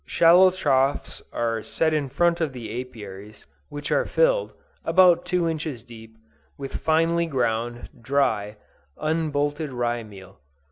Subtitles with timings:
[0.07, 4.51] Shallow troughs are set in front of the Apiaries, which are filled,
[4.83, 6.17] about two inches deep,
[6.57, 8.57] with finely ground, dry,
[8.97, 10.39] unbolted rye meal.